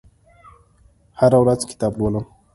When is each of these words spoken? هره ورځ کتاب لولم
هره 1.19 1.37
ورځ 1.43 1.59
کتاب 1.69 1.93
لولم 1.99 2.25